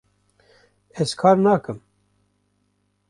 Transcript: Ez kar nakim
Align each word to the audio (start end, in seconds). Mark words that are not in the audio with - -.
Ez 1.01 1.09
kar 1.19 1.37
nakim 1.43 1.77